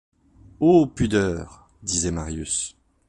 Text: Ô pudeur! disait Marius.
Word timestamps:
Ô 0.59 0.87
pudeur! 0.87 1.69
disait 1.83 2.09
Marius. 2.09 2.75